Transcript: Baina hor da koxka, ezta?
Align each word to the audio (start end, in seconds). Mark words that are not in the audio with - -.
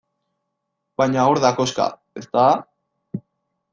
Baina 1.01 1.25
hor 1.27 1.41
da 1.45 1.53
koxka, 1.59 1.87
ezta? 2.23 2.47